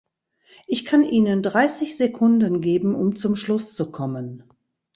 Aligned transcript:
Ich 0.65 0.85
kann 0.85 1.03
Ihnen 1.03 1.43
dreißig 1.43 1.95
Sekunden 1.95 2.61
geben, 2.61 2.95
um 2.95 3.15
zum 3.15 3.35
Schluss 3.35 3.75
zu 3.75 3.91
kommen. 3.91 4.43